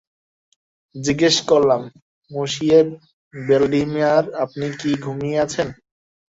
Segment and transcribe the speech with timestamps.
[0.95, 1.81] জিগ্যেস করলাম,
[2.31, 2.77] মঁশিয়ে
[3.33, 5.67] ভ্যালডিমার আপনি কি ঘুমিয়ে আছেন?